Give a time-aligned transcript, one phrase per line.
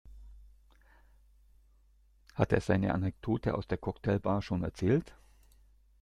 [2.33, 5.13] Hat er seine Anekdote aus der Cocktailbar schon erzählt?